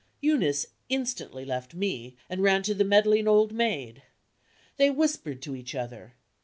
[0.19, 4.01] Eunice instantly left me, and ran to the meddling old maid.
[4.77, 6.15] They whispered to each other.